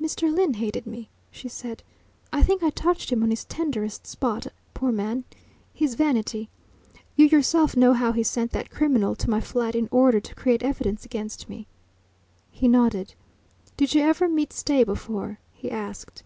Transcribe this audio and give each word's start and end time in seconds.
"Mr. 0.00 0.32
Lyne 0.32 0.54
hated 0.54 0.86
me," 0.86 1.08
she 1.32 1.48
said. 1.48 1.82
"I 2.32 2.40
think 2.40 2.62
I 2.62 2.70
touched 2.70 3.10
him 3.10 3.24
on 3.24 3.30
his 3.30 3.44
tenderest 3.46 4.06
spot 4.06 4.46
poor 4.74 4.92
man 4.92 5.24
his 5.74 5.96
vanity. 5.96 6.48
You 7.16 7.26
yourself 7.26 7.76
know 7.76 7.92
how 7.92 8.12
he 8.12 8.22
sent 8.22 8.52
that 8.52 8.70
criminal 8.70 9.16
to 9.16 9.28
my 9.28 9.40
flat 9.40 9.74
in 9.74 9.88
order 9.90 10.20
to 10.20 10.34
create 10.36 10.62
evidence 10.62 11.04
against 11.04 11.48
me." 11.48 11.66
He 12.52 12.68
nodded. 12.68 13.14
"Did 13.76 13.92
you 13.92 14.02
ever 14.02 14.28
meet 14.28 14.52
Stay 14.52 14.84
before?" 14.84 15.40
he 15.52 15.68
asked. 15.68 16.22